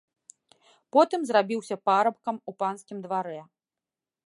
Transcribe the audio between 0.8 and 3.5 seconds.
Потым зрабіўся парабкам у панскім дварэ.